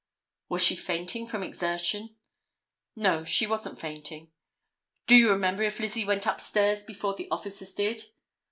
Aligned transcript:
"Was 0.49 0.63
she 0.63 0.75
fainting 0.75 1.27
from 1.27 1.43
exertion?" 1.43 2.15
"No, 2.95 3.23
she 3.23 3.45
wasn't 3.45 3.79
fainting." 3.79 4.31
"Do 5.05 5.15
you 5.15 5.29
remember 5.29 5.61
if 5.61 5.79
Lizzie 5.79 6.05
went 6.05 6.25
upstairs 6.25 6.83
before 6.83 7.13
the 7.13 7.29
officers 7.29 7.75
did?" 7.75 8.03